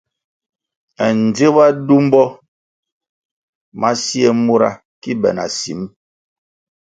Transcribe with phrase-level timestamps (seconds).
[1.17, 2.23] Ndziba simbo
[3.79, 4.69] ma sie mura
[5.01, 5.81] ki be na sīm.